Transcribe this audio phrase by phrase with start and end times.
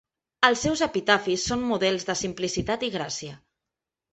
[0.47, 3.37] Els seus epitafis són models de simplicitat i gràcia.